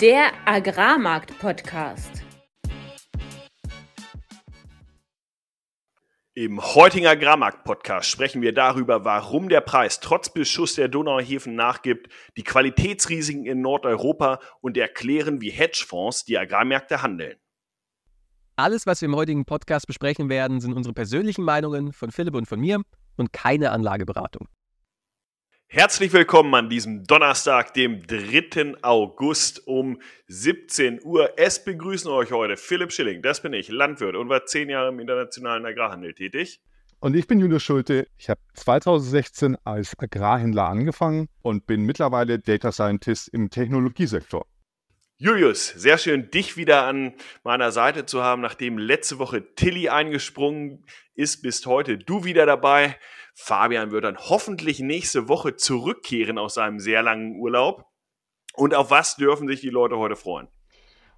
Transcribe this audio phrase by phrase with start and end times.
[0.00, 2.22] Der Agrarmarkt-Podcast.
[6.34, 12.44] Im heutigen Agrarmarkt-Podcast sprechen wir darüber, warum der Preis trotz Beschuss der Donauhäfen nachgibt, die
[12.44, 17.36] Qualitätsrisiken in Nordeuropa und erklären, wie Hedgefonds die Agrarmärkte handeln.
[18.56, 22.46] Alles, was wir im heutigen Podcast besprechen werden, sind unsere persönlichen Meinungen von Philipp und
[22.46, 22.80] von mir
[23.18, 24.48] und keine Anlageberatung.
[25.72, 28.74] Herzlich willkommen an diesem Donnerstag, dem 3.
[28.82, 31.34] August um 17 Uhr.
[31.36, 34.98] Es begrüßen euch heute Philipp Schilling, das bin ich, Landwirt und war zehn Jahre im
[34.98, 36.60] internationalen Agrarhandel tätig.
[36.98, 38.08] Und ich bin Julius Schulte.
[38.18, 44.46] Ich habe 2016 als Agrarhändler angefangen und bin mittlerweile Data Scientist im Technologiesektor.
[45.22, 47.12] Julius, sehr schön, dich wieder an
[47.44, 52.96] meiner Seite zu haben, nachdem letzte Woche Tilly eingesprungen ist, bist heute du wieder dabei.
[53.34, 57.84] Fabian wird dann hoffentlich nächste Woche zurückkehren aus seinem sehr langen Urlaub.
[58.54, 60.48] Und auf was dürfen sich die Leute heute freuen?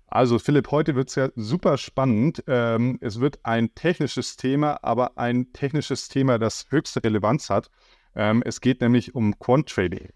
[0.08, 2.42] Also Philipp, heute wird es ja super spannend.
[2.48, 7.70] Ähm, es wird ein technisches Thema, aber ein technisches Thema, das höchste Relevanz hat.
[8.16, 10.10] Ähm, es geht nämlich um Quant Trading.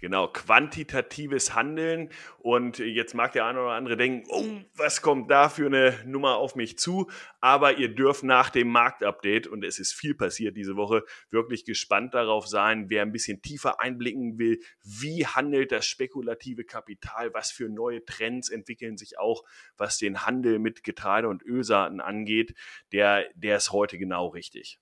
[0.00, 2.10] Genau, quantitatives Handeln.
[2.38, 6.36] Und jetzt mag der eine oder andere denken, oh, was kommt da für eine Nummer
[6.36, 7.10] auf mich zu?
[7.40, 12.14] Aber ihr dürft nach dem Marktupdate, und es ist viel passiert diese Woche, wirklich gespannt
[12.14, 17.68] darauf sein, wer ein bisschen tiefer einblicken will, wie handelt das spekulative Kapital, was für
[17.68, 19.44] neue Trends entwickeln sich auch,
[19.76, 22.54] was den Handel mit Getreide und Ölsaaten angeht,
[22.92, 24.80] der, der ist heute genau richtig.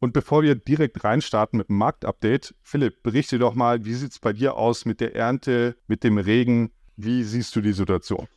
[0.00, 4.18] Und bevor wir direkt reinstarten mit dem Marktupdate, Philipp, berichte doch mal, wie sieht es
[4.18, 6.72] bei dir aus mit der Ernte, mit dem Regen?
[6.96, 8.28] Wie siehst du die Situation?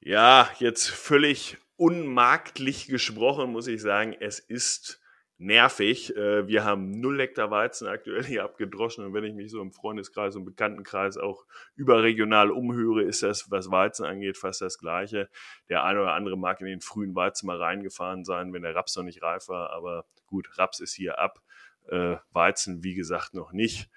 [0.00, 5.01] Ja, jetzt völlig unmarktlich gesprochen, muss ich sagen, es ist
[5.42, 6.16] nervig.
[6.16, 9.72] Äh, wir haben null Hektar Weizen aktuell hier abgedroschen und wenn ich mich so im
[9.72, 15.28] Freundeskreis und Bekanntenkreis auch überregional umhöre, ist das, was Weizen angeht, fast das Gleiche.
[15.68, 18.96] Der eine oder andere mag in den frühen Weizen mal reingefahren sein, wenn der Raps
[18.96, 21.42] noch nicht reif war, aber gut, Raps ist hier ab.
[21.88, 23.90] Äh, Weizen, wie gesagt, noch nicht.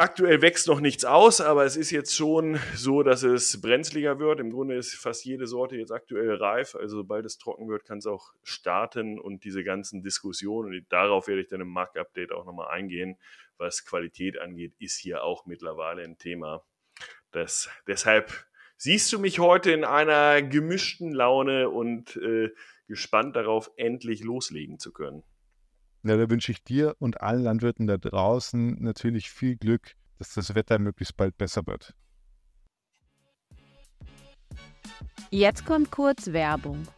[0.00, 4.40] Aktuell wächst noch nichts aus, aber es ist jetzt schon so, dass es brenzliger wird.
[4.40, 6.74] Im Grunde ist fast jede Sorte jetzt aktuell reif.
[6.74, 11.42] Also sobald es trocken wird, kann es auch starten und diese ganzen Diskussionen, darauf werde
[11.42, 13.18] ich dann im Marktupdate auch nochmal eingehen,
[13.58, 16.64] was Qualität angeht, ist hier auch mittlerweile ein Thema.
[17.30, 18.32] Das, deshalb
[18.78, 22.48] siehst du mich heute in einer gemischten Laune und äh,
[22.86, 25.24] gespannt darauf, endlich loslegen zu können.
[26.02, 30.54] Ja, da wünsche ich dir und allen Landwirten da draußen natürlich viel Glück, dass das
[30.54, 31.94] Wetter möglichst bald besser wird.
[35.30, 36.88] Jetzt kommt kurz Werbung.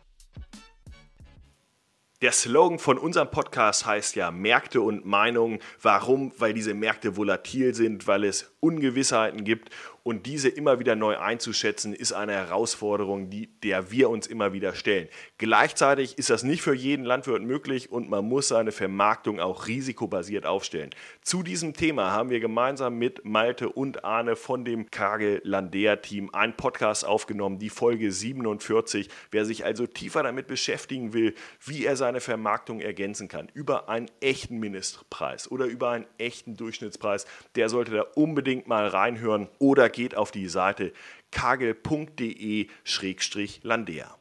[2.23, 5.59] Der Slogan von unserem Podcast heißt ja Märkte und Meinungen.
[5.81, 6.33] Warum?
[6.39, 9.71] Weil diese Märkte volatil sind, weil es Ungewissheiten gibt
[10.03, 14.75] und diese immer wieder neu einzuschätzen, ist eine Herausforderung, die, der wir uns immer wieder
[14.75, 15.09] stellen.
[15.39, 20.47] Gleichzeitig ist das nicht für jeden Landwirt möglich und man muss seine Vermarktung auch risikobasiert
[20.47, 20.91] aufstellen.
[21.23, 26.31] Zu diesem Thema haben wir gemeinsam mit Malte und Arne von dem Kage Landea Team
[26.33, 29.09] einen Podcast aufgenommen, die Folge 47.
[29.31, 34.11] Wer sich also tiefer damit beschäftigen will, wie er seine Vermarktung ergänzen kann, über einen
[34.21, 40.17] echten Mindestpreis oder über einen echten Durchschnittspreis, der sollte da unbedingt mal reinhören oder geht
[40.17, 40.95] auf die Seite
[41.31, 44.17] kagel.de-landea.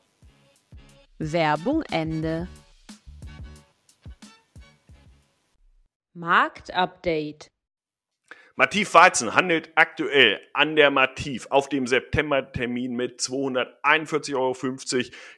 [1.18, 2.50] Werbung Ende.
[6.14, 7.50] Marktupdate.
[8.56, 14.54] Mativ Weizen handelt aktuell an der Mativ auf dem Septembertermin mit 241,50 Euro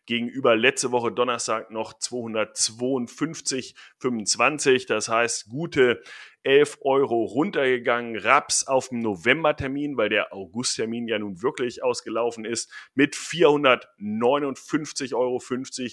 [0.06, 4.88] gegenüber letzte Woche Donnerstag noch 252,25.
[4.88, 6.02] Das heißt, gute
[6.44, 8.18] 11 Euro runtergegangen.
[8.18, 15.42] Raps auf dem Novembertermin, weil der Augusttermin ja nun wirklich ausgelaufen ist, mit 459,50 Euro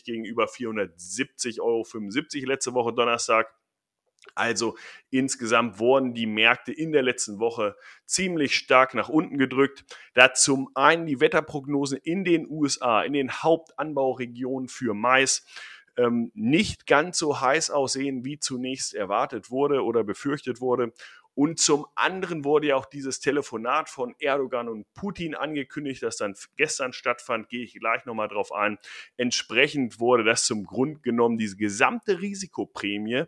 [0.04, 1.84] gegenüber 470,75 Euro
[2.46, 3.54] letzte Woche Donnerstag.
[4.34, 4.76] Also
[5.10, 9.84] insgesamt wurden die Märkte in der letzten Woche ziemlich stark nach unten gedrückt.
[10.14, 15.44] Da zum einen die Wetterprognosen in den USA, in den Hauptanbauregionen für Mais
[15.96, 20.92] ähm, nicht ganz so heiß aussehen, wie zunächst erwartet wurde oder befürchtet wurde.
[21.34, 26.34] Und zum anderen wurde ja auch dieses Telefonat von Erdogan und Putin angekündigt, das dann
[26.56, 28.78] gestern stattfand, gehe ich gleich nochmal drauf ein.
[29.16, 33.24] Entsprechend wurde das zum Grund genommen, diese gesamte Risikoprämie,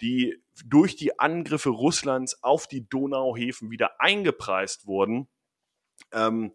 [0.00, 5.26] die durch die Angriffe Russlands auf die Donauhäfen wieder eingepreist wurden,
[6.12, 6.52] ähm,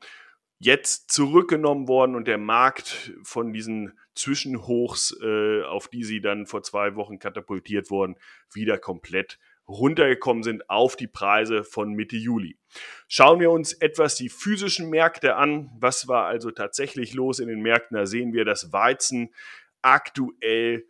[0.62, 6.62] jetzt zurückgenommen worden und der Markt von diesen Zwischenhochs, äh, auf die sie dann vor
[6.62, 8.16] zwei Wochen katapultiert wurden,
[8.54, 12.58] wieder komplett runtergekommen sind auf die Preise von Mitte Juli.
[13.08, 15.72] Schauen wir uns etwas die physischen Märkte an.
[15.80, 17.98] Was war also tatsächlich los in den Märkten?
[17.98, 19.34] Da sehen wir, dass Weizen
[19.82, 20.86] aktuell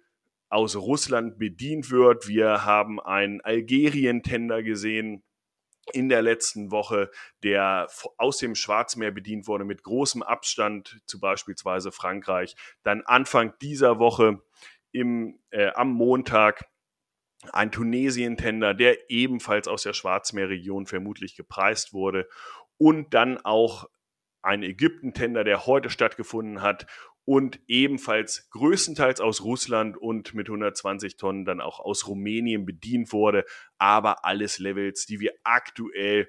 [0.50, 2.27] aus Russland bedient wird.
[2.27, 5.24] Wir haben einen Algerien-Tender gesehen,
[5.93, 7.09] in der letzten Woche,
[7.43, 7.87] der
[8.17, 12.55] aus dem Schwarzmeer bedient wurde mit großem Abstand zu beispielsweise Frankreich.
[12.83, 14.41] Dann Anfang dieser Woche
[14.91, 16.69] im, äh, am Montag
[17.51, 22.27] ein Tunesien-Tender, der ebenfalls aus der Schwarzmeerregion vermutlich gepreist wurde.
[22.77, 23.89] Und dann auch
[24.43, 26.87] ein Ägypten-Tender, der heute stattgefunden hat
[27.31, 33.45] und ebenfalls größtenteils aus Russland und mit 120 Tonnen dann auch aus Rumänien bedient wurde.
[33.77, 36.27] Aber alles Levels, die wir aktuell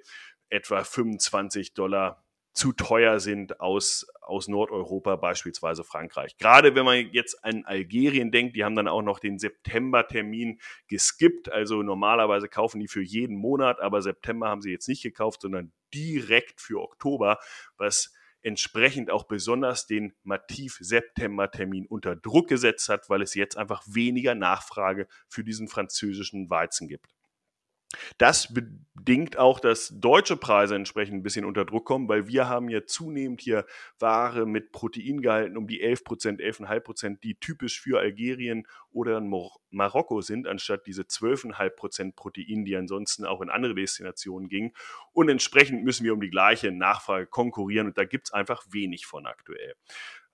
[0.48, 6.38] etwa 25 Dollar zu teuer sind aus, aus Nordeuropa, beispielsweise Frankreich.
[6.38, 11.50] Gerade wenn man jetzt an Algerien denkt, die haben dann auch noch den September-Termin geskippt.
[11.50, 15.72] Also normalerweise kaufen die für jeden Monat, aber September haben sie jetzt nicht gekauft, sondern
[15.92, 17.40] direkt für Oktober,
[17.76, 24.34] was entsprechend auch besonders den Mativ-September-Termin unter Druck gesetzt hat, weil es jetzt einfach weniger
[24.34, 27.06] Nachfrage für diesen französischen Weizen gibt.
[28.18, 32.68] Das bedingt auch, dass deutsche Preise entsprechend ein bisschen unter Druck kommen, weil wir haben
[32.68, 33.66] ja zunehmend hier
[33.98, 39.20] Ware mit Proteingehalten um die 11 Prozent, 11,5 Prozent, die typisch für Algerien oder
[39.70, 44.72] Marokko sind, anstatt diese 12,5 Prozent Protein, die ansonsten auch in andere Destinationen gingen.
[45.12, 49.06] Und entsprechend müssen wir um die gleiche Nachfrage konkurrieren und da gibt es einfach wenig
[49.06, 49.74] von aktuell.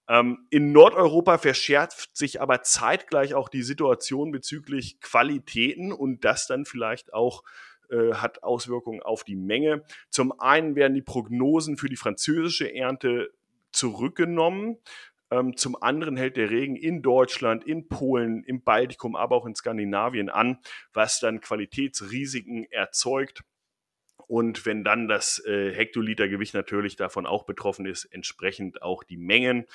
[0.08, 6.64] Ähm, in Nordeuropa verschärft sich aber zeitgleich auch die Situation bezüglich Qualitäten und das dann
[6.64, 7.44] vielleicht auch
[7.90, 9.84] äh, hat Auswirkungen auf die Menge.
[10.10, 13.31] Zum einen werden die Prognosen für die französische Ernte
[13.70, 14.78] zurückgenommen.
[15.31, 19.54] Ähm, zum anderen hält der Regen in Deutschland, in Polen, im Baltikum, aber auch in
[19.54, 20.58] Skandinavien an,
[20.94, 23.43] was dann Qualitätsrisiken erzeugt.
[24.28, 29.66] Und wenn dann das äh, Hektolitergewicht natürlich davon auch betroffen ist, entsprechend auch die Mengen.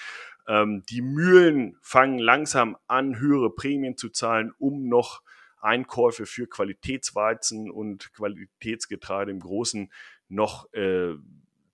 [0.47, 5.23] Ähm, die Mühlen fangen langsam an, höhere Prämien zu zahlen, um noch
[5.59, 9.91] Einkäufe für Qualitätsweizen und Qualitätsgetreide im Großen
[10.29, 11.15] noch äh,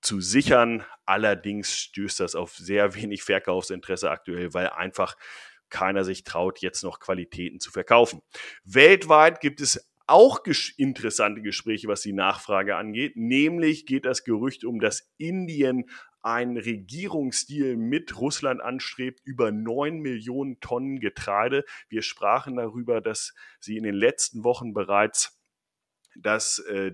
[0.02, 0.86] zu sichern.
[1.06, 5.18] Allerdings stößt das auf sehr wenig Verkaufsinteresse aktuell, weil einfach
[5.70, 8.22] keiner sich traut, jetzt noch Qualitäten zu verkaufen.
[8.64, 13.16] Weltweit gibt es auch ges interessante Gespräche, was die Nachfrage angeht.
[13.16, 15.86] Nämlich geht das Gerücht um, dass Indien
[16.22, 21.64] einen Regierungsdeal mit Russland anstrebt über 9 Millionen Tonnen Getreide.
[21.88, 25.40] Wir sprachen darüber, dass sie in den letzten Wochen bereits
[26.16, 26.92] das äh,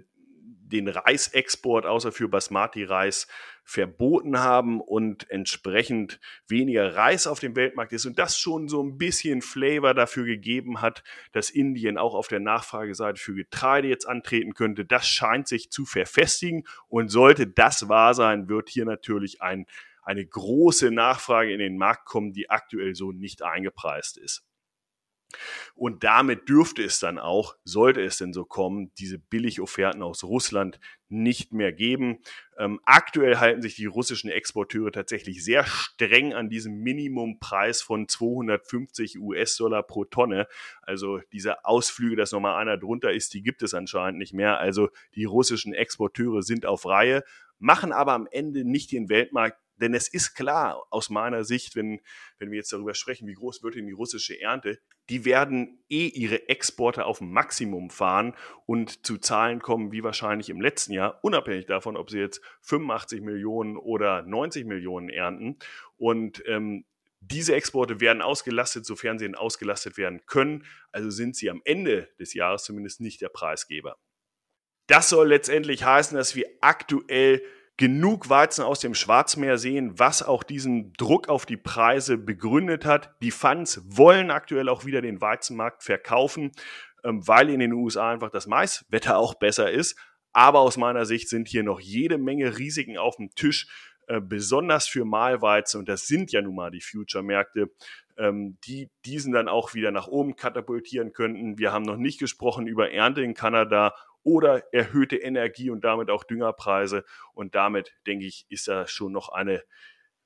[0.67, 3.27] den Reisexport außer für Basmati-Reis
[3.65, 8.99] verboten haben und entsprechend weniger Reis auf dem Weltmarkt ist und das schon so ein
[8.99, 14.53] bisschen Flavor dafür gegeben hat, dass Indien auch auf der Nachfrageseite für Getreide jetzt antreten
[14.53, 14.85] könnte.
[14.85, 19.65] Das scheint sich zu verfestigen und sollte das wahr sein, wird hier natürlich ein,
[20.03, 24.45] eine große Nachfrage in den Markt kommen, die aktuell so nicht eingepreist ist.
[25.75, 30.79] Und damit dürfte es dann auch, sollte es denn so kommen, diese Billigofferten aus Russland
[31.09, 32.19] nicht mehr geben.
[32.57, 39.19] Ähm, aktuell halten sich die russischen Exporteure tatsächlich sehr streng an diesem Minimumpreis von 250
[39.19, 40.47] US-Dollar pro Tonne.
[40.81, 44.59] Also diese Ausflüge, dass nochmal einer drunter ist, die gibt es anscheinend nicht mehr.
[44.59, 47.23] Also die russischen Exporteure sind auf Reihe,
[47.59, 52.01] machen aber am Ende nicht den Weltmarkt denn es ist klar aus meiner Sicht, wenn,
[52.39, 54.79] wenn wir jetzt darüber sprechen, wie groß wird denn die russische Ernte,
[55.09, 60.61] die werden eh ihre Exporte auf Maximum fahren und zu Zahlen kommen wie wahrscheinlich im
[60.61, 65.57] letzten Jahr, unabhängig davon, ob sie jetzt 85 Millionen oder 90 Millionen ernten.
[65.97, 66.85] Und ähm,
[67.19, 70.65] diese Exporte werden ausgelastet, sofern sie ausgelastet werden können.
[70.91, 73.97] Also sind sie am Ende des Jahres zumindest nicht der Preisgeber.
[74.87, 77.41] Das soll letztendlich heißen, dass wir aktuell
[77.77, 83.13] genug Weizen aus dem Schwarzmeer sehen, was auch diesen Druck auf die Preise begründet hat.
[83.21, 86.51] Die Funds wollen aktuell auch wieder den Weizenmarkt verkaufen,
[87.03, 89.97] ähm, weil in den USA einfach das Maiswetter auch besser ist.
[90.31, 93.67] Aber aus meiner Sicht sind hier noch jede Menge Risiken auf dem Tisch,
[94.07, 95.79] äh, besonders für Mahlweizen.
[95.79, 97.71] Und das sind ja nun mal die Future-Märkte,
[98.17, 101.57] ähm, die diesen dann auch wieder nach oben katapultieren könnten.
[101.57, 103.93] Wir haben noch nicht gesprochen über Ernte in Kanada
[104.25, 107.05] oder erhöhte Energie und damit auch Düngerpreise.
[107.33, 109.63] Und damit, denke ich, ist da schon noch eine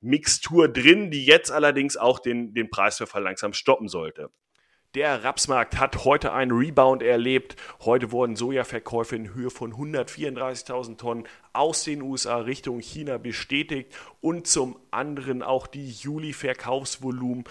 [0.00, 4.30] Mixtur drin, die jetzt allerdings auch den, den Preisverfall langsam stoppen sollte.
[4.94, 7.54] Der Rapsmarkt hat heute einen Rebound erlebt.
[7.84, 14.48] Heute wurden Sojaverkäufe in Höhe von 134.000 Tonnen aus den USA Richtung China bestätigt und
[14.48, 17.44] zum anderen auch die Juli-Verkaufsvolumen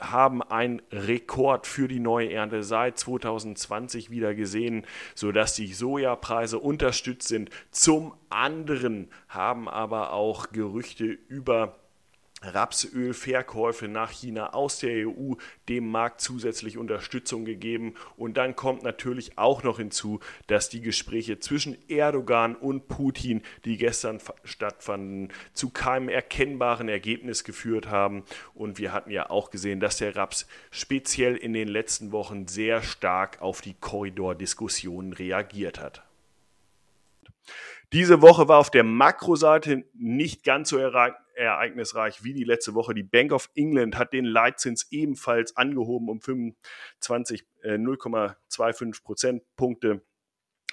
[0.00, 7.28] haben einen Rekord für die neue Ernte seit 2020 wieder gesehen, sodass die Sojapreise unterstützt
[7.28, 7.50] sind.
[7.70, 11.79] Zum anderen haben aber auch Gerüchte über
[12.42, 15.34] Rapsölverkäufe nach China aus der EU
[15.68, 17.94] dem Markt zusätzlich Unterstützung gegeben.
[18.16, 23.76] Und dann kommt natürlich auch noch hinzu, dass die Gespräche zwischen Erdogan und Putin, die
[23.76, 28.24] gestern stattfanden, zu keinem erkennbaren Ergebnis geführt haben.
[28.54, 32.82] Und wir hatten ja auch gesehen, dass der Raps speziell in den letzten Wochen sehr
[32.82, 36.02] stark auf die Korridordiskussionen reagiert hat.
[37.92, 40.78] Diese Woche war auf der Makroseite nicht ganz so
[41.40, 42.94] ereignisreich wie die letzte Woche.
[42.94, 50.02] Die Bank of England hat den Leitzins ebenfalls angehoben um 25, äh, 0,25 Prozentpunkte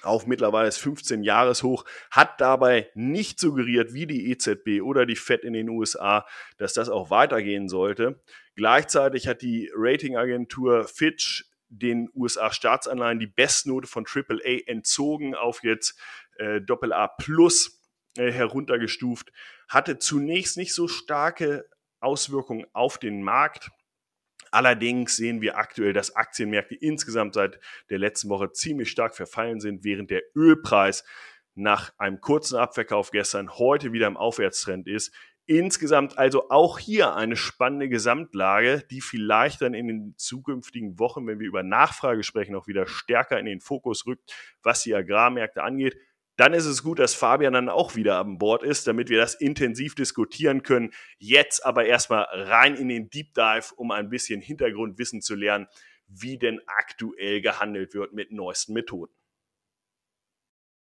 [0.02, 5.42] auf mittlerweile das 15 Jahreshoch, hat dabei nicht suggeriert, wie die EZB oder die Fed
[5.42, 6.24] in den USA,
[6.56, 8.22] dass das auch weitergehen sollte.
[8.54, 15.98] Gleichzeitig hat die Ratingagentur Fitch den USA-Staatsanleihen die Bestnote von AAA entzogen auf jetzt
[16.38, 17.82] äh, AA Plus
[18.16, 19.32] äh, heruntergestuft,
[19.68, 21.68] hatte zunächst nicht so starke
[22.00, 23.70] Auswirkungen auf den Markt.
[24.50, 27.60] Allerdings sehen wir aktuell, dass Aktienmärkte insgesamt seit
[27.90, 31.04] der letzten Woche ziemlich stark verfallen sind, während der Ölpreis
[31.54, 35.12] nach einem kurzen Abverkauf gestern heute wieder im Aufwärtstrend ist.
[35.44, 41.40] Insgesamt also auch hier eine spannende Gesamtlage, die vielleicht dann in den zukünftigen Wochen, wenn
[41.40, 45.96] wir über Nachfrage sprechen, auch wieder stärker in den Fokus rückt, was die Agrarmärkte angeht.
[46.38, 49.34] Dann ist es gut, dass Fabian dann auch wieder an Bord ist, damit wir das
[49.34, 50.92] intensiv diskutieren können.
[51.18, 55.66] Jetzt aber erstmal rein in den Deep Dive, um ein bisschen Hintergrundwissen zu lernen,
[56.06, 59.12] wie denn aktuell gehandelt wird mit neuesten Methoden.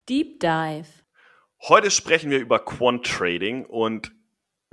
[0.09, 0.89] Deep Dive.
[1.63, 4.13] Heute sprechen wir über Quant Trading und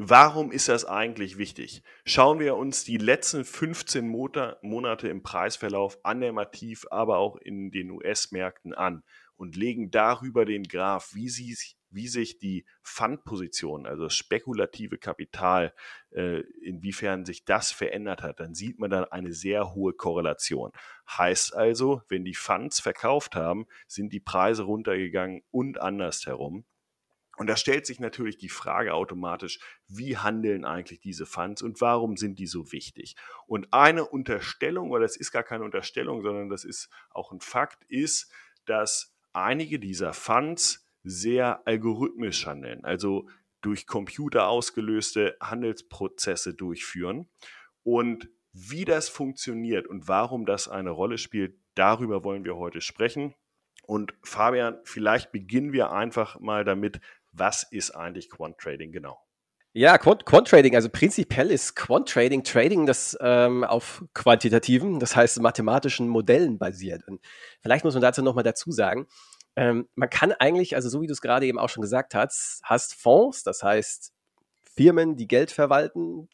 [0.04, 1.84] Warum ist das eigentlich wichtig?
[2.06, 7.70] Schauen wir uns die letzten 15 Monate im Preisverlauf an der Mativ, aber auch in
[7.70, 9.04] den US-Märkten an
[9.42, 11.58] und legen darüber den Graph, wie, sie,
[11.90, 15.74] wie sich die Fundposition, also das spekulative Kapital,
[16.12, 20.72] äh, inwiefern sich das verändert hat, dann sieht man da eine sehr hohe Korrelation.
[21.10, 26.64] Heißt also, wenn die Funds verkauft haben, sind die Preise runtergegangen und andersherum.
[27.36, 32.16] Und da stellt sich natürlich die Frage automatisch, wie handeln eigentlich diese Funds und warum
[32.16, 33.16] sind die so wichtig?
[33.48, 37.84] Und eine Unterstellung, oder das ist gar keine Unterstellung, sondern das ist auch ein Fakt,
[37.86, 38.32] ist,
[38.66, 43.28] dass einige dieser Funds sehr algorithmisch handeln, also
[43.62, 47.30] durch Computer ausgelöste Handelsprozesse durchführen.
[47.84, 53.34] Und wie das funktioniert und warum das eine Rolle spielt, darüber wollen wir heute sprechen.
[53.84, 57.00] Und Fabian, vielleicht beginnen wir einfach mal damit,
[57.32, 59.20] was ist eigentlich Quant Trading genau?
[59.74, 65.16] Ja, Quant, Quant Trading, also prinzipiell ist Quant Trading Trading, das ähm, auf quantitativen, das
[65.16, 67.08] heißt mathematischen Modellen basiert.
[67.08, 67.22] Und
[67.62, 69.08] vielleicht muss man dazu nochmal dazu sagen,
[69.56, 72.60] ähm, man kann eigentlich, also so wie du es gerade eben auch schon gesagt hast,
[72.66, 74.12] hast Fonds, das heißt
[74.76, 76.28] Firmen, die Geld verwalten,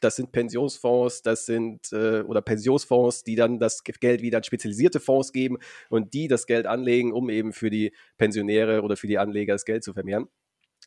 [0.00, 4.98] das sind Pensionsfonds, das sind äh, oder Pensionsfonds, die dann das Geld wieder an spezialisierte
[4.98, 5.58] Fonds geben
[5.90, 9.64] und die das Geld anlegen, um eben für die Pensionäre oder für die Anleger das
[9.64, 10.28] Geld zu vermehren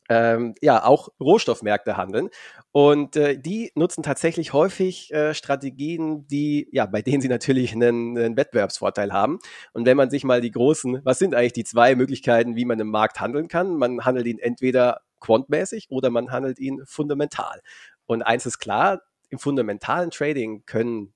[0.10, 2.30] ähm, ja auch Rohstoffmärkte handeln.
[2.72, 8.18] Und äh, die nutzen tatsächlich häufig äh, Strategien, die, ja, bei denen sie natürlich einen,
[8.18, 9.40] einen, Wettbewerbsvorteil haben.
[9.74, 12.80] Und wenn man sich mal die großen, was sind eigentlich die zwei Möglichkeiten, wie man
[12.80, 13.76] im Markt handeln kann?
[13.76, 17.62] Man handelt ihn entweder quantmäßig oder man handelt ihn fundamental.
[18.06, 21.14] Und eins ist klar, im fundamentalen Trading können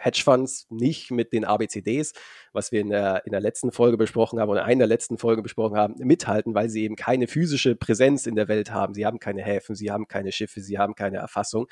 [0.00, 2.12] Hedgefonds nicht mit den ABCDs,
[2.52, 5.18] was wir in der, in der letzten Folge besprochen haben oder in einer der letzten
[5.18, 8.94] Folge besprochen haben, mithalten, weil sie eben keine physische Präsenz in der Welt haben.
[8.94, 11.66] Sie haben keine Häfen, sie haben keine Schiffe, sie haben keine Erfassung.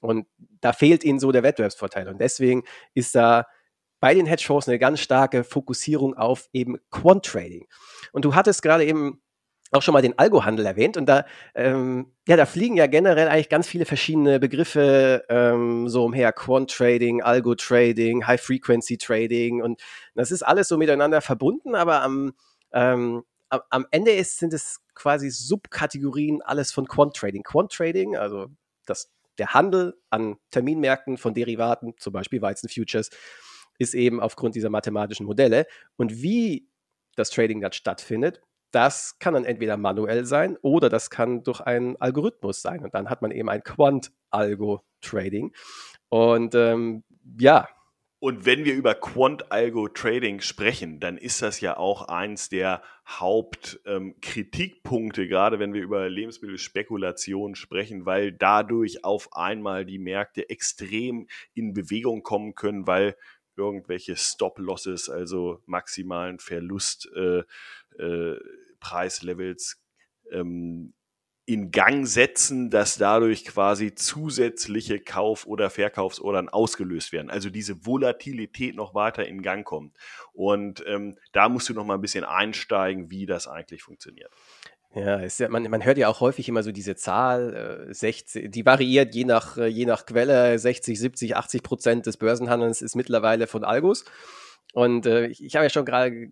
[0.00, 0.26] Und
[0.60, 2.08] da fehlt ihnen so der Wettbewerbsvorteil.
[2.08, 3.46] Und deswegen ist da
[4.00, 7.66] bei den Hedgefonds eine ganz starke Fokussierung auf eben Quant Trading.
[8.12, 9.20] Und du hattest gerade eben
[9.70, 13.48] auch schon mal den Algohandel erwähnt und da, ähm, ja, da fliegen ja generell eigentlich
[13.48, 16.32] ganz viele verschiedene Begriffe ähm, so umher.
[16.32, 19.80] Quant Trading, Algo Trading, High Frequency Trading und
[20.14, 22.32] das ist alles so miteinander verbunden, aber am,
[22.72, 27.42] ähm, am Ende ist, sind es quasi Subkategorien alles von Quant Trading.
[27.42, 28.48] Quant Trading, also
[28.84, 33.10] das, der Handel an Terminmärkten von Derivaten, zum Beispiel Weizen Futures,
[33.78, 35.66] ist eben aufgrund dieser mathematischen Modelle.
[35.96, 36.68] Und wie
[37.16, 41.96] das Trading dann stattfindet, das kann dann entweder manuell sein oder das kann durch einen
[41.96, 42.84] Algorithmus sein.
[42.84, 45.52] Und dann hat man eben ein Quant-Algo-Trading.
[46.08, 47.04] Und ähm,
[47.38, 47.68] ja,
[48.20, 55.28] Und wenn wir über Quant-Algo-Trading sprechen, dann ist das ja auch eins der Hauptkritikpunkte, ähm,
[55.28, 62.24] gerade wenn wir über Lebensmittelspekulation sprechen, weil dadurch auf einmal die Märkte extrem in Bewegung
[62.24, 63.14] kommen können, weil
[63.58, 67.42] irgendwelche Stop-Losses, also maximalen Verlust äh,
[67.98, 68.38] äh,
[70.32, 70.94] ähm,
[71.48, 77.30] in Gang setzen, dass dadurch quasi zusätzliche Kauf- oder Verkaufsordern ausgelöst werden.
[77.30, 79.96] Also diese Volatilität noch weiter in Gang kommt.
[80.34, 84.30] Und ähm, da musst du noch mal ein bisschen einsteigen, wie das eigentlich funktioniert.
[84.94, 88.64] Ja, ja man, man, hört ja auch häufig immer so diese Zahl, äh, 60, die
[88.64, 93.46] variiert je nach, äh, je nach Quelle, 60, 70, 80 Prozent des Börsenhandelns ist mittlerweile
[93.46, 94.04] von Algos.
[94.72, 96.28] Und äh, ich, ich habe ja schon gerade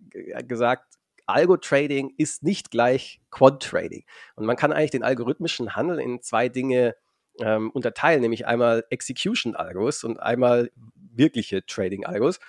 [0.47, 0.97] gesagt,
[1.27, 4.05] Algo-Trading ist nicht gleich Quant-Trading.
[4.35, 6.95] Und man kann eigentlich den algorithmischen Handel in zwei Dinge
[7.39, 12.39] ähm, unterteilen, nämlich einmal Execution-Algos und einmal wirkliche Trading-Algos.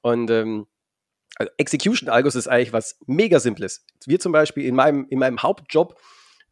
[0.00, 0.66] Und ähm,
[1.36, 3.84] also Execution-Algos ist eigentlich was mega Simples.
[4.06, 5.98] Wir zum Beispiel in meinem, in meinem Hauptjob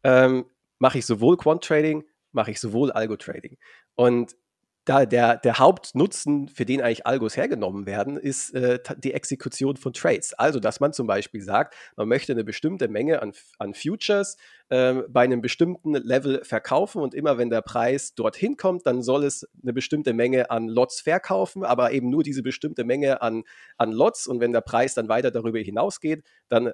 [0.03, 0.45] ähm,
[0.79, 3.57] mache ich sowohl Quant-Trading, mache ich sowohl Algo-Trading.
[3.95, 4.35] Und
[4.85, 9.93] da der, der Hauptnutzen, für den eigentlich Algos hergenommen werden, ist äh, die Exekution von
[9.93, 10.33] Trades.
[10.33, 14.37] Also, dass man zum Beispiel sagt, man möchte eine bestimmte Menge an, an Futures
[14.69, 19.23] äh, bei einem bestimmten Level verkaufen und immer wenn der Preis dorthin kommt, dann soll
[19.23, 23.43] es eine bestimmte Menge an Lots verkaufen, aber eben nur diese bestimmte Menge an,
[23.77, 26.71] an Lots und wenn der Preis dann weiter darüber hinausgeht, dann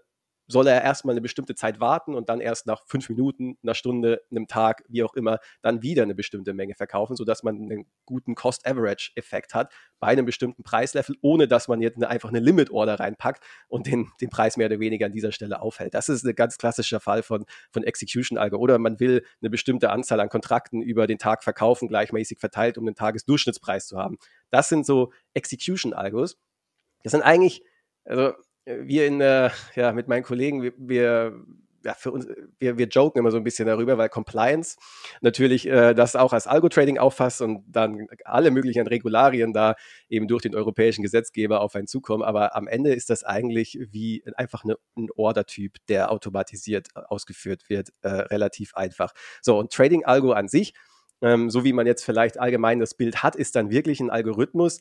[0.48, 4.22] soll er erstmal eine bestimmte Zeit warten und dann erst nach fünf Minuten, einer Stunde,
[4.32, 8.36] einem Tag, wie auch immer, dann wieder eine bestimmte Menge verkaufen, sodass man einen guten
[8.36, 13.44] Cost-Average-Effekt hat bei einem bestimmten Preislevel, ohne dass man jetzt eine, einfach eine Limit-Order reinpackt
[13.68, 15.94] und den, den Preis mehr oder weniger an dieser Stelle aufhält.
[15.94, 18.58] Das ist ein ganz klassischer Fall von, von Execution-Algo.
[18.58, 22.86] Oder man will eine bestimmte Anzahl an Kontrakten über den Tag verkaufen, gleichmäßig verteilt, um
[22.86, 24.18] den Tagesdurchschnittspreis zu haben.
[24.50, 26.38] Das sind so Execution-Algos.
[27.04, 27.64] Das sind eigentlich,
[28.06, 28.34] also
[28.68, 31.34] wir in, äh, ja, mit meinen Kollegen, wir, wir
[31.88, 32.28] ja, für uns,
[32.60, 34.78] wir, wir joken immer so ein bisschen darüber, weil Compliance
[35.22, 39.76] natürlich äh, das auch als Algo-Trading auffasst und dann alle möglichen Regularien da
[40.10, 42.24] eben durch den europäischen Gesetzgeber auf einen zukommen.
[42.24, 47.90] Aber am Ende ist das eigentlich wie einfach eine, ein Order-Typ, der automatisiert ausgeführt wird,
[48.02, 49.14] äh, relativ einfach.
[49.42, 50.74] So, und Trading-Algo an sich,
[51.22, 54.80] ähm, so wie man jetzt vielleicht allgemein das Bild hat, ist dann wirklich ein Algorithmus,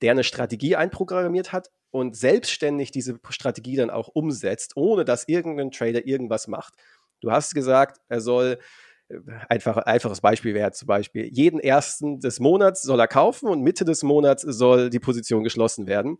[0.00, 5.70] der eine Strategie einprogrammiert hat und selbstständig diese Strategie dann auch umsetzt, ohne dass irgendein
[5.70, 6.74] Trader irgendwas macht.
[7.22, 8.58] Du hast gesagt, er soll,
[9.08, 9.16] äh,
[9.48, 13.86] einfach, einfaches Beispiel wäre zum Beispiel, jeden ersten des Monats soll er kaufen und Mitte
[13.86, 16.18] des Monats soll die Position geschlossen werden.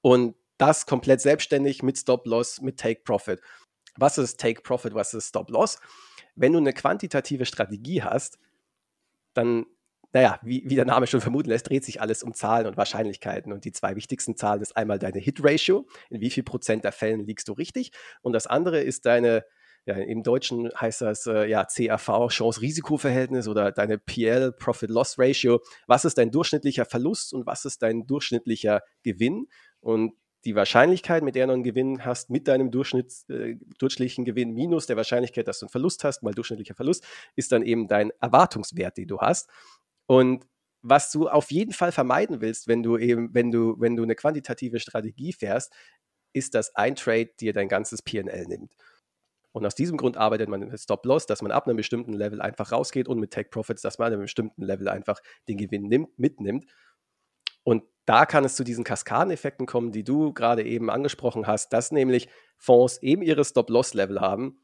[0.00, 3.40] Und das komplett selbstständig mit Stop-Loss, mit Take-Profit.
[3.96, 5.80] Was ist Take-Profit, was ist Stop-Loss?
[6.36, 8.38] Wenn du eine quantitative Strategie hast,
[9.34, 9.66] dann
[10.12, 13.52] naja, wie, wie der Name schon vermuten lässt, dreht sich alles um Zahlen und Wahrscheinlichkeiten.
[13.52, 17.24] Und die zwei wichtigsten Zahlen ist einmal deine Hit-Ratio, in wie viel Prozent der Fällen
[17.24, 17.92] liegst du richtig.
[18.22, 19.44] Und das andere ist deine,
[19.86, 25.60] ja, im Deutschen heißt das äh, ja CAV, Chance-Risiko-Verhältnis oder deine PL, Profit-Loss-Ratio.
[25.86, 29.46] Was ist dein durchschnittlicher Verlust und was ist dein durchschnittlicher Gewinn?
[29.80, 34.54] Und die Wahrscheinlichkeit, mit der du einen Gewinn hast, mit deinem Durchschnitts, äh, durchschnittlichen Gewinn
[34.54, 37.04] minus der Wahrscheinlichkeit, dass du einen Verlust hast, mal durchschnittlicher Verlust,
[37.36, 39.50] ist dann eben dein Erwartungswert, den du hast.
[40.10, 40.44] Und
[40.82, 44.16] was du auf jeden Fall vermeiden willst, wenn du eben, wenn du, wenn du eine
[44.16, 45.72] quantitative Strategie fährst,
[46.32, 48.74] ist, dass ein Trade dir dein ganzes PL nimmt.
[49.52, 52.72] Und aus diesem Grund arbeitet man mit Stop-Loss, dass man ab einem bestimmten Level einfach
[52.72, 56.18] rausgeht und mit Take Profits, dass man an einem bestimmten Level einfach den Gewinn nimmt,
[56.18, 56.64] mitnimmt.
[57.62, 61.92] Und da kann es zu diesen Kaskadeneffekten kommen, die du gerade eben angesprochen hast, dass
[61.92, 64.60] nämlich Fonds eben ihre Stop-Loss-Level haben.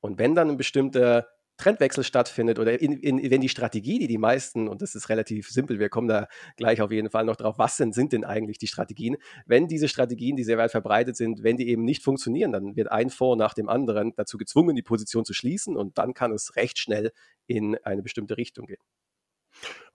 [0.00, 4.18] Und wenn dann ein bestimmter Trendwechsel stattfindet oder in, in, wenn die Strategie, die die
[4.18, 7.58] meisten, und das ist relativ simpel, wir kommen da gleich auf jeden Fall noch drauf,
[7.58, 9.16] was denn sind denn eigentlich die Strategien?
[9.46, 12.90] Wenn diese Strategien, die sehr weit verbreitet sind, wenn die eben nicht funktionieren, dann wird
[12.90, 16.56] ein Fonds nach dem anderen dazu gezwungen, die Position zu schließen und dann kann es
[16.56, 17.12] recht schnell
[17.46, 18.80] in eine bestimmte Richtung gehen.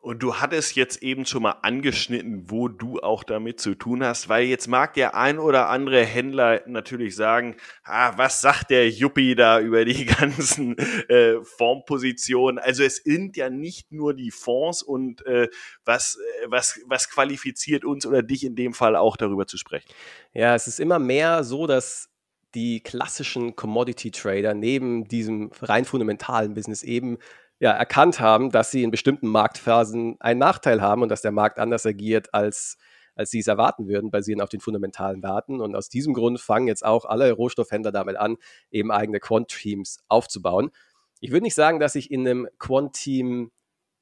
[0.01, 4.29] Und du hattest jetzt eben schon mal angeschnitten, wo du auch damit zu tun hast,
[4.29, 9.35] weil jetzt mag der ein oder andere Händler natürlich sagen, ah, was sagt der Yuppie
[9.35, 10.77] da über die ganzen
[11.09, 12.59] äh, Fondspositionen?
[12.59, 15.49] Also es sind ja nicht nur die Fonds und äh,
[15.83, 19.89] was, äh, was, was qualifiziert uns oder dich in dem Fall auch darüber zu sprechen?
[20.31, 22.09] Ja, es ist immer mehr so, dass
[22.55, 27.17] die klassischen Commodity Trader neben diesem rein fundamentalen Business eben
[27.59, 31.59] ja, erkannt haben, dass sie in bestimmten Marktphasen einen Nachteil haben und dass der Markt
[31.59, 32.77] anders agiert, als,
[33.15, 35.61] als sie es erwarten würden, basierend auf den fundamentalen Daten.
[35.61, 38.37] Und aus diesem Grund fangen jetzt auch alle Rohstoffhändler damit an,
[38.71, 40.71] eben eigene Quant-Teams aufzubauen.
[41.19, 43.51] Ich würde nicht sagen, dass ich in einem Quant-Team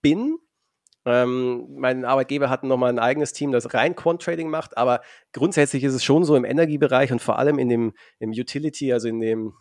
[0.02, 0.38] bin,
[1.06, 5.00] Ähm, mein Arbeitgeber hat nochmal ein eigenes Team, das rein Quant-Trading macht, aber
[5.32, 9.08] grundsätzlich ist es schon so im Energiebereich und vor allem in dem im Utility, also
[9.08, 9.54] in dem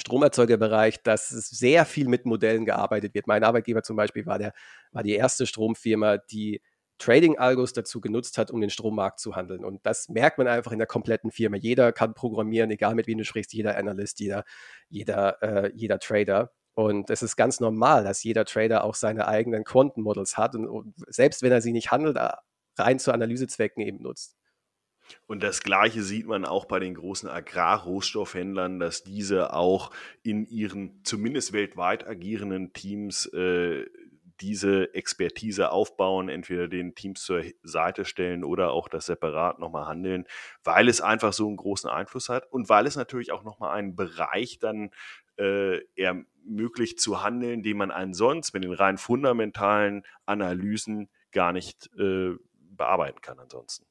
[0.00, 3.26] Stromerzeugerbereich, dass sehr viel mit Modellen gearbeitet wird.
[3.26, 4.52] Mein Arbeitgeber zum Beispiel war, der,
[4.92, 6.60] war die erste Stromfirma, die
[6.98, 9.64] Trading-Algos dazu genutzt hat, um den Strommarkt zu handeln.
[9.64, 11.56] Und das merkt man einfach in der kompletten Firma.
[11.56, 14.44] Jeder kann programmieren, egal mit wem du sprichst, jeder Analyst, jeder,
[14.88, 16.52] jeder, äh, jeder Trader.
[16.74, 20.94] Und es ist ganz normal, dass jeder Trader auch seine eigenen Quantenmodels hat und, und
[21.08, 22.30] selbst wenn er sie nicht handelt, äh,
[22.78, 24.36] rein zu Analysezwecken eben nutzt.
[25.26, 29.90] Und das Gleiche sieht man auch bei den großen Agrarrohstoffhändlern, dass diese auch
[30.22, 33.86] in ihren zumindest weltweit agierenden Teams äh,
[34.40, 40.26] diese Expertise aufbauen, entweder den Teams zur Seite stellen oder auch das separat nochmal handeln,
[40.62, 43.96] weil es einfach so einen großen Einfluss hat und weil es natürlich auch nochmal einen
[43.96, 44.90] Bereich dann
[45.38, 52.34] äh, ermöglicht zu handeln, den man ansonsten mit den rein fundamentalen Analysen gar nicht äh,
[52.70, 53.86] bearbeiten kann ansonsten.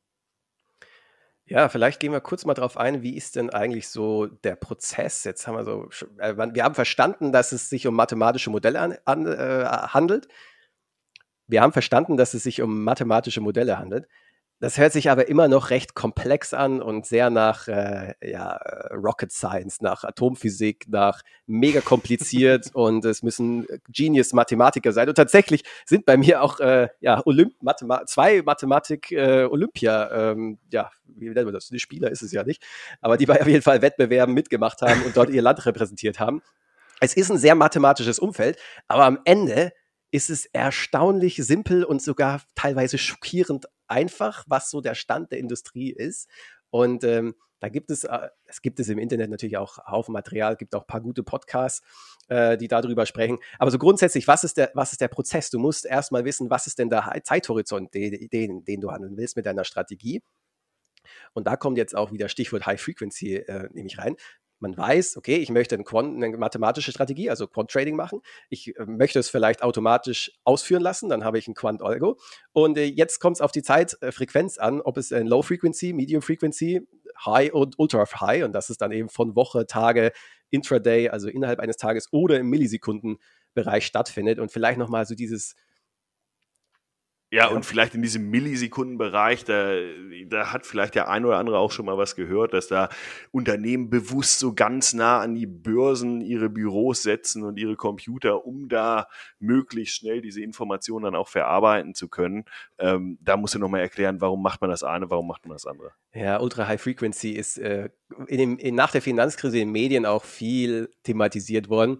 [1.47, 5.23] Ja, vielleicht gehen wir kurz mal drauf ein, wie ist denn eigentlich so der Prozess?
[5.23, 8.97] Jetzt haben wir so, äh, wir haben verstanden, dass es sich um mathematische Modelle an,
[9.05, 10.27] an, äh, handelt.
[11.45, 14.07] Wir haben verstanden, dass es sich um mathematische Modelle handelt.
[14.61, 18.57] Das hört sich aber immer noch recht komplex an und sehr nach äh, ja,
[18.91, 25.09] Rocket Science, nach Atomphysik, nach mega kompliziert und es müssen Genius Mathematiker sein.
[25.09, 30.57] Und tatsächlich sind bei mir auch äh, ja, Olymp Mathema zwei Mathematik äh, Olympia, ähm,
[30.71, 31.67] ja, wie nennt man das?
[31.67, 32.65] Die Spieler ist es ja nicht,
[33.01, 36.41] aber die bei auf jeden Fall Wettbewerben mitgemacht haben und dort ihr Land repräsentiert haben.
[37.01, 39.73] Es ist ein sehr mathematisches Umfeld, aber am Ende
[40.11, 45.91] ist es erstaunlich simpel und sogar teilweise schockierend einfach, was so der Stand der Industrie
[45.91, 46.29] ist.
[46.69, 50.55] Und ähm, da gibt es, äh, es gibt es im Internet natürlich auch Haufen Material,
[50.55, 51.85] gibt auch ein paar gute Podcasts,
[52.27, 53.39] äh, die darüber sprechen.
[53.59, 55.49] Aber so grundsätzlich, was ist der, was ist der Prozess?
[55.49, 59.35] Du musst erstmal wissen, was ist denn der Zeithorizont, den, den, den du handeln willst
[59.35, 60.21] mit deiner Strategie.
[61.33, 64.15] Und da kommt jetzt auch wieder Stichwort High Frequency äh, nämlich rein
[64.65, 68.21] man weiß, okay, ich möchte eine, Quant, eine mathematische Strategie, also Quant-Trading machen.
[68.49, 72.17] Ich äh, möchte es vielleicht automatisch ausführen lassen, dann habe ich ein Quant-Algo.
[72.51, 76.87] Und äh, jetzt kommt es auf die Zeitfrequenz an, ob es ein Low-Frequency, Medium-Frequency,
[77.25, 80.11] High und Ultra-High, und das ist dann eben von Woche, Tage,
[80.49, 84.39] Intraday, also innerhalb eines Tages oder im Millisekundenbereich stattfindet.
[84.39, 85.55] Und vielleicht nochmal so dieses
[87.31, 89.75] ja, und vielleicht in diesem Millisekundenbereich, da,
[90.27, 92.89] da hat vielleicht der ein oder andere auch schon mal was gehört, dass da
[93.31, 98.69] Unternehmen bewusst so ganz nah an die Börsen ihre Büros setzen und ihre Computer, um
[98.69, 99.07] da
[99.39, 102.45] möglichst schnell diese Informationen dann auch verarbeiten zu können.
[102.77, 105.65] Ähm, da muss ich nochmal erklären, warum macht man das eine, warum macht man das
[105.65, 105.91] andere.
[106.13, 107.89] Ja, Ultra High Frequency ist äh,
[108.27, 111.97] in dem, in, nach der Finanzkrise in den Medien auch viel thematisiert worden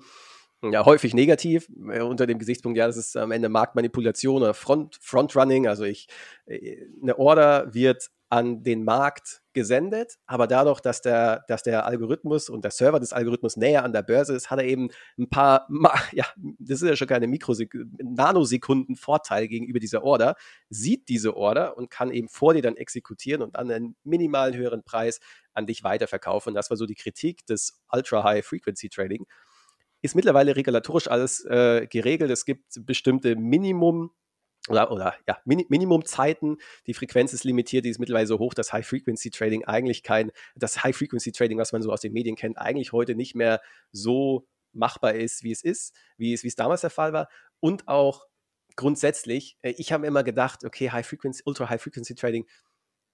[0.72, 4.98] ja, häufig negativ, äh, unter dem Gesichtspunkt, ja, das ist am Ende Marktmanipulation oder Front,
[5.02, 5.68] Frontrunning.
[5.68, 6.08] Also ich,
[6.46, 12.50] äh, eine Order wird an den Markt gesendet, aber dadurch, dass der, dass der Algorithmus
[12.50, 15.68] und der Server des Algorithmus näher an der Börse ist, hat er eben ein paar,
[16.12, 16.26] ja,
[16.60, 20.36] das ist ja schon keine Mikrosek Nanosekunden Vorteil gegenüber dieser Order,
[20.70, 24.84] sieht diese Order und kann eben vor dir dann exekutieren und dann einen minimalen höheren
[24.84, 25.20] Preis
[25.54, 26.52] an dich weiterverkaufen.
[26.52, 29.26] Und das war so die Kritik des Ultra High Frequency Trading
[30.06, 32.32] ist mittlerweile regulatorisch alles äh, geregelt.
[32.32, 34.12] Es gibt bestimmte Minimum-
[34.70, 36.58] oder, oder ja, Min Minimumzeiten.
[36.88, 41.58] Die Frequenz ist limitiert, die ist mittlerweile so hoch, dass High-Frequency-Trading eigentlich kein, das High-Frequency-Trading,
[41.58, 45.52] was man so aus den Medien kennt, eigentlich heute nicht mehr so machbar ist, wie
[45.52, 47.30] es ist, wie es, wie es damals der Fall war.
[47.60, 48.26] Und auch
[48.76, 52.46] grundsätzlich, äh, ich habe immer gedacht, okay, High-Frequency, Ultra-High-Frequency-Trading,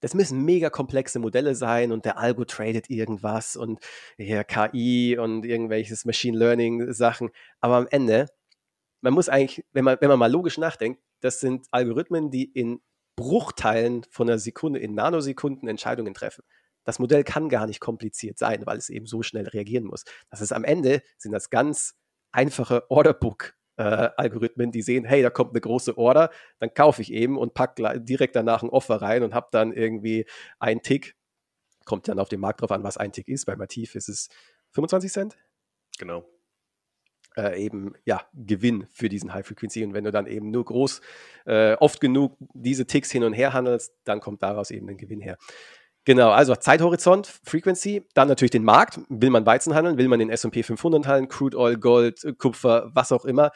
[0.01, 3.79] das müssen mega komplexe Modelle sein und der Algo tradet irgendwas und
[4.17, 7.29] ja, KI und irgendwelches Machine Learning Sachen.
[7.61, 8.27] Aber am Ende,
[9.01, 12.81] man muss eigentlich, wenn man, wenn man mal logisch nachdenkt, das sind Algorithmen, die in
[13.15, 16.43] Bruchteilen von einer Sekunde, in Nanosekunden Entscheidungen treffen.
[16.83, 20.03] Das Modell kann gar nicht kompliziert sein, weil es eben so schnell reagieren muss.
[20.31, 21.93] Das ist am Ende, sind das ganz
[22.31, 26.29] einfache Orderbook äh, Algorithmen, die sehen, hey, da kommt eine große Order,
[26.60, 30.25] dann kaufe ich eben und packe direkt danach ein Offer rein und habe dann irgendwie
[30.60, 31.15] einen Tick.
[31.86, 33.45] Kommt dann auf den Markt drauf an, was ein Tick ist.
[33.45, 34.29] Bei Mativ ist es
[34.71, 35.38] 25 Cent.
[35.97, 36.25] Genau.
[37.38, 40.99] Äh, eben ja Gewinn für diesen High Frequency und wenn du dann eben nur groß
[41.45, 45.21] äh, oft genug diese Ticks hin und her handelst, dann kommt daraus eben ein Gewinn
[45.21, 45.38] her.
[46.05, 48.99] Genau, also Zeithorizont, Frequency, dann natürlich den Markt.
[49.09, 49.97] Will man Weizen handeln?
[49.97, 51.27] Will man den S&P 500 handeln?
[51.29, 53.51] Crude Oil, Gold, Kupfer, was auch immer.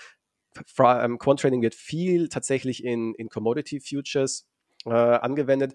[0.80, 4.48] Ähm, Quant Trading wird viel tatsächlich in, in Commodity Futures
[4.86, 5.74] äh, angewendet.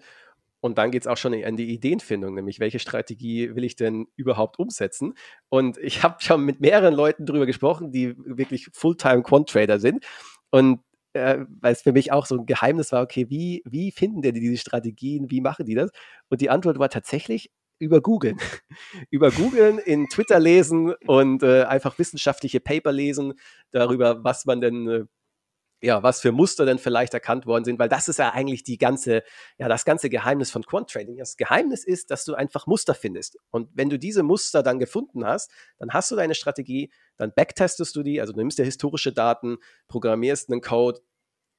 [0.61, 4.07] Und dann geht es auch schon in die Ideenfindung, nämlich welche Strategie will ich denn
[4.15, 5.15] überhaupt umsetzen?
[5.49, 10.05] Und ich habe schon mit mehreren Leuten darüber gesprochen, die wirklich Fulltime Quant-Trader sind.
[10.51, 10.81] Und
[11.13, 14.33] äh, weil es für mich auch so ein Geheimnis war, okay, wie, wie finden denn
[14.33, 15.91] die diese Strategien, wie machen die das?
[16.29, 18.37] Und die Antwort war tatsächlich über Googeln.
[19.09, 23.33] über Googeln, in Twitter lesen und äh, einfach wissenschaftliche Paper lesen
[23.71, 25.03] darüber, was man denn äh,
[25.81, 28.77] ja, was für Muster denn vielleicht erkannt worden sind, weil das ist ja eigentlich die
[28.77, 29.23] ganze,
[29.57, 31.17] ja, das ganze Geheimnis von Quant Trading.
[31.17, 33.37] Das Geheimnis ist, dass du einfach Muster findest.
[33.49, 37.95] Und wenn du diese Muster dann gefunden hast, dann hast du deine Strategie, dann backtestest
[37.95, 41.01] du die, also du nimmst dir historische Daten, programmierst einen Code,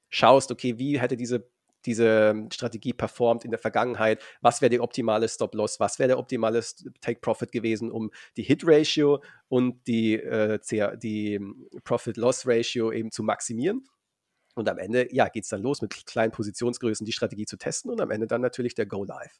[0.09, 1.51] schaust, okay, wie hätte diese
[1.85, 6.63] diese Strategie performt in der Vergangenheit, was wäre die optimale Stop-Loss, was wäre der optimale
[7.01, 10.59] Take-Profit gewesen, um die Hit-Ratio und die, äh,
[10.95, 11.41] die
[11.83, 13.83] Profit-Loss-Ratio eben zu maximieren.
[14.55, 17.91] Und am Ende, ja, geht es dann los mit kleinen Positionsgrößen, die Strategie zu testen
[17.91, 19.39] und am Ende dann natürlich der Go Live.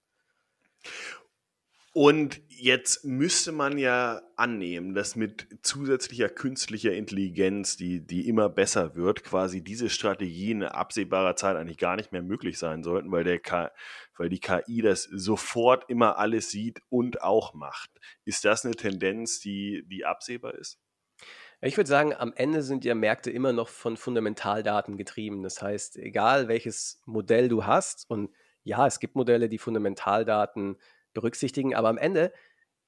[1.96, 8.96] Und jetzt müsste man ja annehmen, dass mit zusätzlicher künstlicher Intelligenz, die, die immer besser
[8.96, 13.24] wird, quasi diese Strategien in absehbarer Zeit eigentlich gar nicht mehr möglich sein sollten, weil,
[13.24, 13.72] der K
[14.18, 17.92] weil die KI das sofort immer alles sieht und auch macht.
[18.26, 20.80] Ist das eine Tendenz, die, die absehbar ist?
[21.66, 25.44] Ich würde sagen, am Ende sind ja Märkte immer noch von Fundamentaldaten getrieben.
[25.44, 28.32] Das heißt, egal welches Modell du hast, und
[28.66, 30.76] ja, es gibt Modelle, die Fundamentaldaten
[31.14, 32.34] berücksichtigen, aber am Ende,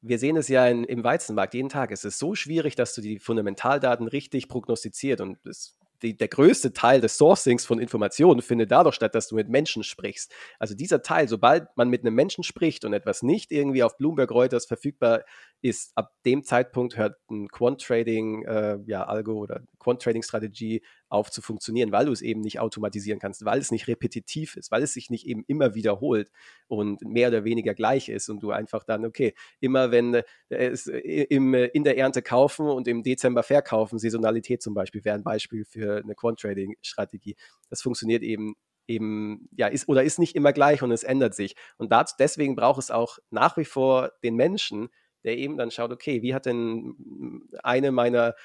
[0.01, 2.99] wir sehen es ja in, im Weizenmarkt jeden Tag, es ist so schwierig, dass du
[3.01, 8.71] die Fundamentaldaten richtig prognostiziert und es die, der größte Teil des Sourcings von Informationen findet
[8.71, 10.33] dadurch statt, dass du mit Menschen sprichst.
[10.59, 14.31] Also dieser Teil, sobald man mit einem Menschen spricht und etwas nicht irgendwie auf Bloomberg
[14.31, 15.23] Reuters verfügbar
[15.65, 20.83] ist, ab dem Zeitpunkt hört ein Quant Trading, äh, ja, Algo oder Quant Trading Strategie
[21.09, 24.69] auf zu funktionieren, weil du es eben nicht automatisieren kannst, weil es nicht repetitiv ist,
[24.69, 26.29] weil es sich nicht eben immer wiederholt
[26.67, 30.85] und mehr oder weniger gleich ist und du einfach dann, okay, immer wenn äh, es
[30.85, 35.15] äh, im, äh, in der Ernte kaufen und im Dezember verkaufen, Saisonalität zum Beispiel wäre
[35.15, 37.35] ein Beispiel für eine Quant Trading Strategie.
[37.71, 38.53] Das funktioniert eben
[38.87, 41.55] eben, ja, ist oder ist nicht immer gleich und es ändert sich.
[41.77, 44.89] Und dazu, deswegen braucht es auch nach wie vor den Menschen,
[45.25, 48.35] der eben dann schaut, okay, wie hat denn eine meiner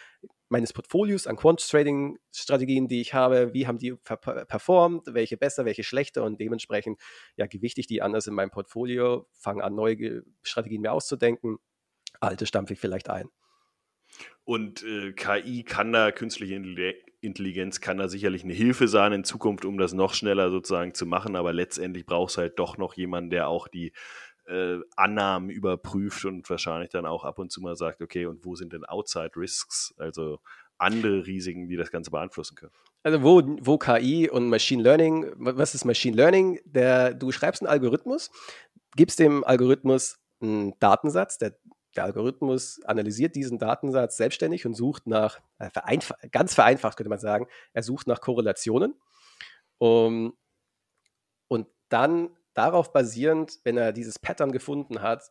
[0.51, 6.25] meines Portfolios an Quant-Trading-Strategien, die ich habe, wie haben die performt, welche besser, welche schlechter?
[6.25, 7.01] Und dementsprechend
[7.37, 11.59] ja, gewichte ich die anders in meinem Portfolio, fange an, neue Strategien mir auszudenken,
[12.19, 13.29] alte stampfe ich vielleicht ein.
[14.43, 16.61] Und äh, KI kann da, künstliche
[17.21, 21.07] Intelligenz kann da sicherlich eine Hilfe sein in Zukunft, um das noch schneller sozusagen zu
[21.07, 23.93] machen, aber letztendlich braucht es halt doch noch jemanden, der auch die
[24.47, 28.55] äh, Annahmen überprüft und wahrscheinlich dann auch ab und zu mal sagt, okay, und wo
[28.55, 30.41] sind denn Outside Risks, also
[30.79, 32.73] andere Risiken, die das Ganze beeinflussen können?
[33.03, 36.61] Also wo, wo KI und Machine Learning, was ist Machine Learning?
[36.65, 38.31] Der, du schreibst einen Algorithmus,
[38.97, 41.57] gibst dem Algorithmus einen Datensatz, der,
[41.97, 47.19] der Algorithmus analysiert diesen Datensatz selbstständig und sucht nach, äh, vereinf ganz vereinfacht könnte man
[47.19, 48.95] sagen, er sucht nach Korrelationen.
[49.79, 50.37] Um,
[51.49, 55.31] und dann darauf basierend, wenn er dieses Pattern gefunden hat,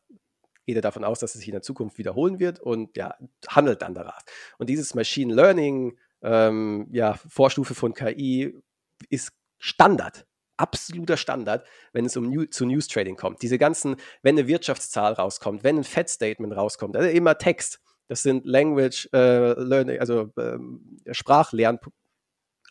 [0.66, 3.16] geht er davon aus, dass es sich in der Zukunft wiederholen wird und ja,
[3.48, 4.22] handelt dann darauf.
[4.60, 8.56] Und dieses Machine Learning, ähm, ja, Vorstufe von KI,
[9.10, 10.28] ist Standard,
[10.58, 13.42] absoluter Standard, wenn es um New, zu News Trading kommt.
[13.42, 17.82] Diese ganzen, wenn eine Wirtschaftszahl rauskommt, wenn ein Fed-Statement rauskommt, also immer Text.
[18.08, 21.80] Das sind Language äh, Learning, also ähm, Sprachlern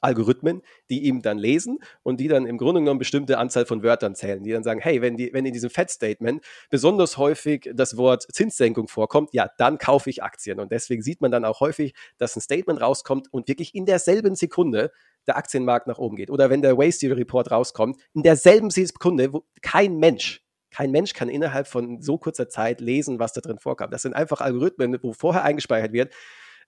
[0.01, 4.15] Algorithmen, die ihm dann lesen und die dann im Grunde genommen bestimmte Anzahl von Wörtern
[4.15, 8.27] zählen, die dann sagen, hey, wenn, die, wenn in diesem Fed-Statement besonders häufig das Wort
[8.33, 10.61] Zinssenkung vorkommt, ja, dann kaufe ich Aktien.
[10.61, 14.35] Und deswegen sieht man dann auch häufig, dass ein Statement rauskommt und wirklich in derselben
[14.35, 14.93] Sekunde
[15.27, 16.31] der Aktienmarkt nach oben geht.
[16.31, 21.29] Oder wenn der Wasted Report rauskommt, in derselben Sekunde, wo kein Mensch kein Mensch kann
[21.29, 23.93] innerhalb von so kurzer Zeit lesen, was da drin vorkommt.
[23.93, 26.13] Das sind einfach Algorithmen, wo vorher eingespeichert wird,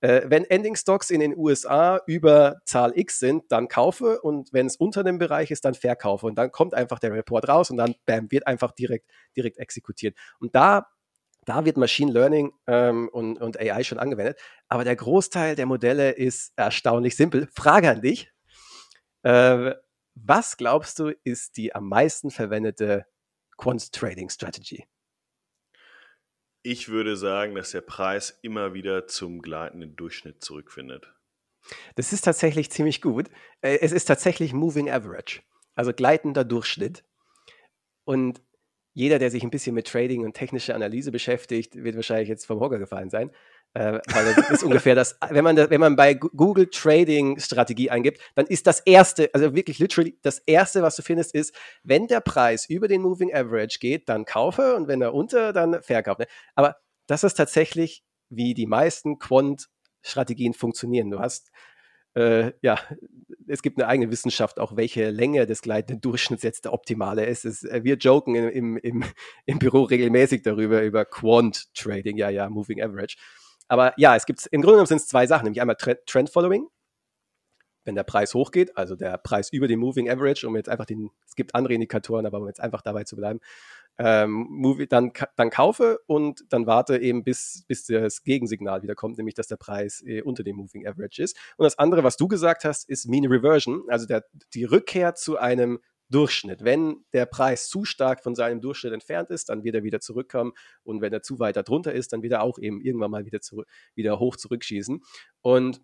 [0.01, 4.67] äh, wenn Ending Stocks in den USA über Zahl X sind, dann kaufe und wenn
[4.67, 6.27] es unter dem Bereich ist, dann verkaufe.
[6.27, 10.17] Und dann kommt einfach der Report raus und dann bam, wird einfach direkt, direkt exekutiert.
[10.39, 10.87] Und da
[11.47, 14.39] da wird Machine Learning ähm, und, und AI schon angewendet.
[14.69, 17.49] Aber der Großteil der Modelle ist erstaunlich simpel.
[17.55, 18.31] Frage an dich.
[19.23, 19.73] Äh,
[20.15, 23.07] was glaubst du, ist die am meisten verwendete
[23.57, 24.87] Quant Trading Strategy?
[26.62, 31.12] Ich würde sagen, dass der Preis immer wieder zum gleitenden Durchschnitt zurückfindet.
[31.94, 33.29] Das ist tatsächlich ziemlich gut.
[33.61, 35.42] Äh, es ist tatsächlich Moving Average,
[35.75, 37.05] also gleitender Durchschnitt.
[38.05, 38.42] Und
[38.92, 42.61] jeder, der sich ein bisschen mit Trading und technischer Analyse beschäftigt, wird wahrscheinlich jetzt vom
[42.61, 43.31] Hocker gefallen sein.
[43.72, 48.20] Äh, weil das ist ungefähr das, wenn man, wenn man bei Google Trading Strategie eingibt,
[48.35, 52.20] dann ist das erste, also wirklich literally das erste, was du findest, ist, wenn der
[52.20, 56.26] Preis über den Moving Average geht, dann kaufe und wenn er unter, dann verkaufe.
[56.57, 56.76] Aber
[57.07, 61.11] das ist tatsächlich, wie die meisten Quant-Strategien funktionieren.
[61.11, 61.50] Du hast
[62.14, 62.79] äh, ja,
[63.46, 67.44] es gibt eine eigene Wissenschaft, auch welche Länge des gleitenden Durchschnitts jetzt der optimale ist.
[67.44, 69.05] Es, äh, wir joken im, im,
[69.46, 73.16] im Büro regelmäßig darüber, über Quant Trading, ja, ja, Moving Average.
[73.68, 76.66] Aber ja, es gibt im Grunde genommen sind es zwei Sachen, nämlich einmal Trend Following,
[77.90, 81.11] wenn der Preis hochgeht, also der Preis über den Moving Average, um jetzt einfach den,
[81.26, 83.40] es gibt andere Indikatoren, aber um jetzt einfach dabei zu bleiben,
[83.98, 89.18] ähm, Movie, dann, dann kaufe und dann warte eben, bis, bis das Gegensignal wieder kommt,
[89.18, 91.37] nämlich dass der Preis äh, unter dem Moving Average ist.
[91.57, 94.24] Und das andere, was du gesagt hast, ist Mean Reversion, also der,
[94.55, 96.62] die Rückkehr zu einem Durchschnitt.
[96.62, 100.53] Wenn der Preis zu stark von seinem Durchschnitt entfernt ist, dann wird er wieder zurückkommen
[100.85, 103.40] und wenn er zu weiter drunter ist, dann wird er auch eben irgendwann mal wieder,
[103.40, 105.03] zurück, wieder hoch zurückschießen.
[105.42, 105.81] Und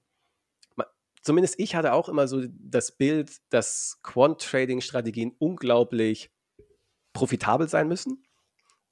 [1.27, 6.31] zumindest ich hatte auch immer so das Bild, dass Quant-Trading-Strategien unglaublich
[7.13, 8.25] profitabel sein müssen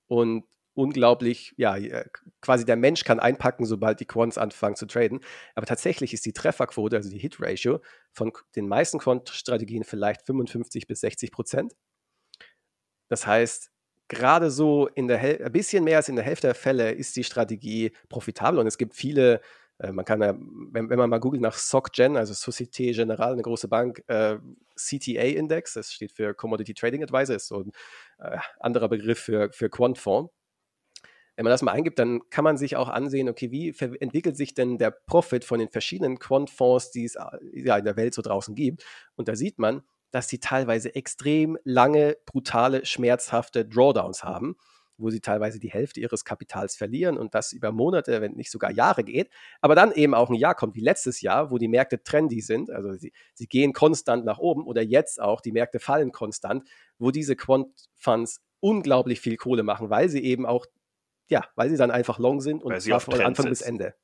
[0.08, 0.44] und
[0.74, 2.04] unglaublich, ja, äh,
[2.40, 5.20] quasi der Mensch kann einpacken, sobald die Quants anfangen zu traden.
[5.54, 11.00] Aber tatsächlich ist die Trefferquote, also die Hit-Ratio von den meisten Quant-Strategien vielleicht 55 bis
[11.00, 11.76] 60 Prozent.
[13.08, 13.70] Das heißt,
[14.08, 17.14] gerade so in der Hel ein bisschen mehr als in der Hälfte der Fälle ist
[17.14, 19.40] die Strategie profitabel und es gibt viele
[19.78, 23.42] äh, man kann ja, wenn, wenn, man mal googelt nach SocGen, also Societe Generale, eine
[23.42, 24.38] große Bank, äh,
[24.76, 27.72] CTA-Index, das steht für Commodity Trading Advisor, ist so ein
[28.18, 30.32] äh, anderer Begriff für, für Quantfonds.
[31.36, 34.54] Wenn man das mal eingibt, dann kann man sich auch ansehen, okay, wie entwickelt sich
[34.54, 38.54] denn der Profit von den verschiedenen Quantfonds, die es ja, in der Welt so draußen
[38.54, 38.84] gibt.
[39.16, 39.82] Und da sieht man,
[40.12, 44.54] dass sie teilweise extrem lange, brutale, schmerzhafte Drawdowns haben
[44.96, 48.70] wo sie teilweise die Hälfte ihres Kapitals verlieren und das über Monate, wenn nicht sogar
[48.70, 49.30] Jahre geht.
[49.60, 52.70] Aber dann eben auch ein Jahr kommt wie letztes Jahr, wo die Märkte trendy sind,
[52.70, 57.10] also sie, sie gehen konstant nach oben oder jetzt auch, die Märkte fallen konstant, wo
[57.10, 60.66] diese Quant-Funds unglaublich viel Kohle machen, weil sie eben auch,
[61.28, 63.94] ja, weil sie dann einfach long sind und zwar von Anfang bis Ende.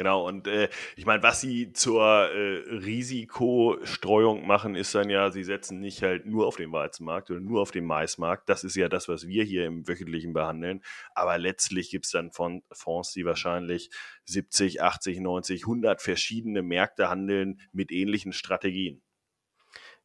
[0.00, 5.44] Genau, und äh, ich meine, was sie zur äh, Risikostreuung machen, ist dann ja, sie
[5.44, 8.48] setzen nicht halt nur auf den Weizenmarkt oder nur auf den Maismarkt.
[8.48, 10.82] Das ist ja das, was wir hier im Wöchentlichen behandeln.
[11.14, 13.90] Aber letztlich gibt es dann von Fonds, die wahrscheinlich
[14.24, 19.02] 70, 80, 90, 100 verschiedene Märkte handeln mit ähnlichen Strategien.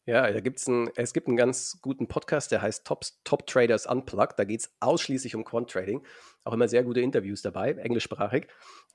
[0.06, 3.86] Ja, da gibt's ein, es gibt einen ganz guten Podcast, der heißt Top, Top Traders
[3.86, 4.38] Unplugged.
[4.38, 6.06] Da geht es ausschließlich um Quant Trading.
[6.44, 8.48] Auch immer sehr gute Interviews dabei, englischsprachig.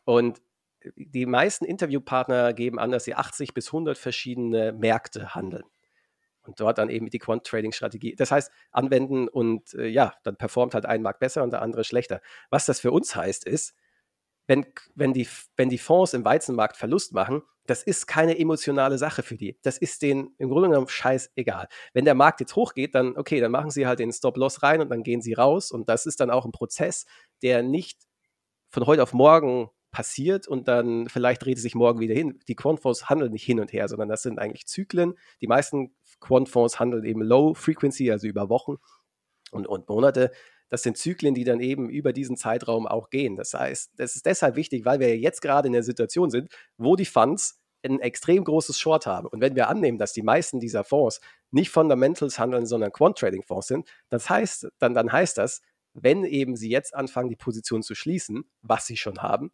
[0.04, 0.42] Und
[0.96, 5.64] die meisten Interviewpartner geben an, dass sie 80 bis 100 verschiedene Märkte handeln
[6.42, 10.86] und dort dann eben die Quant-Trading-Strategie, das heißt, anwenden und äh, ja, dann performt halt
[10.86, 12.20] ein Markt besser und der andere schlechter.
[12.50, 13.74] Was das für uns heißt, ist,
[14.46, 19.22] wenn, wenn, die, wenn die Fonds im Weizenmarkt Verlust machen, das ist keine emotionale Sache
[19.22, 19.58] für die.
[19.62, 21.68] Das ist denen im Grunde genommen scheißegal.
[21.92, 24.88] Wenn der Markt jetzt hochgeht, dann okay, dann machen sie halt den Stop-Loss rein und
[24.88, 27.06] dann gehen sie raus und das ist dann auch ein Prozess,
[27.42, 28.00] der nicht
[28.70, 32.38] von heute auf morgen passiert und dann vielleicht dreht es sich morgen wieder hin.
[32.48, 35.14] Die Quantfonds handeln nicht hin und her, sondern das sind eigentlich Zyklen.
[35.40, 38.76] Die meisten Quantfonds handeln eben Low Frequency, also über Wochen
[39.50, 40.30] und, und Monate.
[40.68, 43.36] Das sind Zyklen, die dann eben über diesen Zeitraum auch gehen.
[43.36, 46.94] Das heißt, das ist deshalb wichtig, weil wir jetzt gerade in der Situation sind, wo
[46.94, 49.26] die Funds ein extrem großes Short haben.
[49.26, 53.88] Und wenn wir annehmen, dass die meisten dieser Fonds nicht Fundamentals handeln, sondern Quant-Trading-Fonds sind,
[54.10, 55.62] das heißt, dann, dann heißt das,
[55.94, 59.50] wenn eben sie jetzt anfangen, die Position zu schließen, was sie schon haben,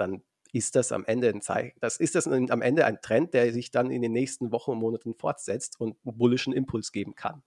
[0.00, 3.52] dann ist das am Ende ein Zeichen, das ist das am Ende ein Trend, der
[3.52, 7.42] sich dann in den nächsten Wochen und Monaten fortsetzt und einen bullischen Impuls geben kann.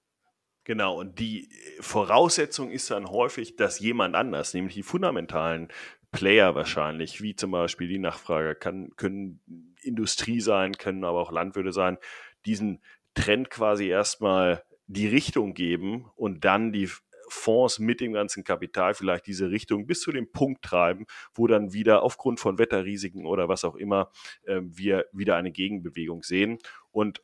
[0.65, 5.67] Genau, und die äh, Voraussetzung ist dann häufig, dass jemand anders, nämlich die fundamentalen
[6.11, 9.41] Player wahrscheinlich, wie zum Beispiel die Nachfrage, kann, können
[9.81, 11.97] Industrie sein, können aber auch Landwirte sein,
[12.45, 12.81] diesen
[13.13, 16.89] Trend quasi erstmal die Richtung geben und dann die
[17.33, 21.73] Fonds mit dem ganzen Kapital vielleicht diese Richtung bis zu dem Punkt treiben, wo dann
[21.73, 24.11] wieder aufgrund von Wetterrisiken oder was auch immer
[24.43, 26.59] äh, wir wieder eine Gegenbewegung sehen.
[26.91, 27.21] Und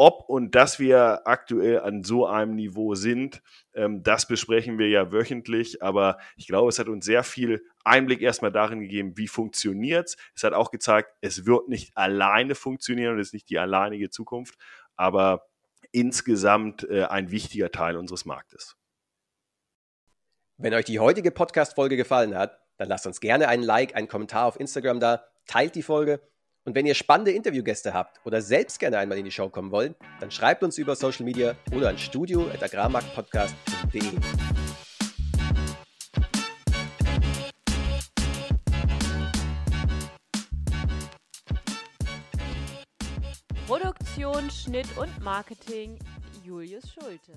[0.00, 3.42] ob und dass wir aktuell an so einem Niveau sind,
[3.74, 5.82] ähm, das besprechen wir ja wöchentlich.
[5.82, 10.16] Aber ich glaube, es hat uns sehr viel Einblick erstmal darin gegeben, wie funktioniert es.
[10.36, 14.08] Es hat auch gezeigt, es wird nicht alleine funktionieren und es ist nicht die alleinige
[14.08, 14.56] Zukunft,
[14.94, 15.48] aber
[15.90, 18.77] insgesamt äh, ein wichtiger Teil unseres Marktes.
[20.60, 24.44] Wenn euch die heutige Podcast-Folge gefallen hat, dann lasst uns gerne einen Like, einen Kommentar
[24.44, 26.20] auf Instagram da, teilt die Folge
[26.64, 29.94] und wenn ihr spannende Interviewgäste habt oder selbst gerne einmal in die Show kommen wollt,
[30.18, 34.02] dann schreibt uns über Social Media oder an studio.agrarmarktpodcast.de.
[43.64, 46.00] Produktion, Schnitt und Marketing
[46.44, 47.34] Julius Schulte.